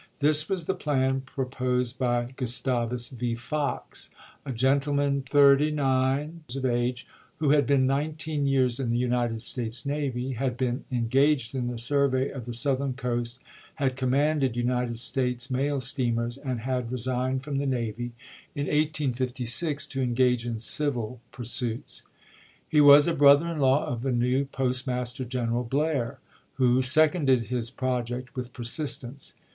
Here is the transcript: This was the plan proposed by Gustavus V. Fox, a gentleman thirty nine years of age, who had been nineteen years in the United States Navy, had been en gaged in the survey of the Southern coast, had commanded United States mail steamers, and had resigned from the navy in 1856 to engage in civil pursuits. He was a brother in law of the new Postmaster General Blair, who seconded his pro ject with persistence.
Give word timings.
This 0.19 0.49
was 0.49 0.65
the 0.65 0.73
plan 0.73 1.21
proposed 1.27 1.99
by 1.99 2.33
Gustavus 2.35 3.09
V. 3.09 3.35
Fox, 3.35 4.09
a 4.43 4.51
gentleman 4.51 5.21
thirty 5.21 5.69
nine 5.69 6.41
years 6.49 6.55
of 6.55 6.65
age, 6.65 7.05
who 7.37 7.51
had 7.51 7.67
been 7.67 7.85
nineteen 7.85 8.47
years 8.47 8.79
in 8.79 8.89
the 8.89 8.97
United 8.97 9.43
States 9.43 9.85
Navy, 9.85 10.31
had 10.31 10.57
been 10.57 10.85
en 10.91 11.07
gaged 11.07 11.53
in 11.53 11.67
the 11.67 11.77
survey 11.77 12.31
of 12.31 12.45
the 12.45 12.53
Southern 12.55 12.93
coast, 12.93 13.37
had 13.75 13.95
commanded 13.95 14.55
United 14.55 14.97
States 14.97 15.51
mail 15.51 15.79
steamers, 15.79 16.35
and 16.35 16.61
had 16.61 16.91
resigned 16.91 17.43
from 17.43 17.59
the 17.59 17.67
navy 17.67 18.13
in 18.55 18.65
1856 18.65 19.85
to 19.85 20.01
engage 20.01 20.47
in 20.47 20.57
civil 20.57 21.21
pursuits. 21.31 22.01
He 22.67 22.81
was 22.81 23.05
a 23.07 23.13
brother 23.13 23.47
in 23.47 23.59
law 23.59 23.85
of 23.85 24.01
the 24.01 24.11
new 24.11 24.45
Postmaster 24.45 25.25
General 25.25 25.63
Blair, 25.63 26.17
who 26.55 26.81
seconded 26.81 27.49
his 27.49 27.69
pro 27.69 28.01
ject 28.01 28.35
with 28.35 28.51
persistence. 28.51 29.35